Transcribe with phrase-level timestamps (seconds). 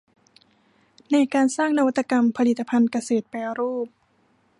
[1.11, 3.87] ในการสร้างนวัตกรรมผลิตภัณฑ์เกษตรแปรรูป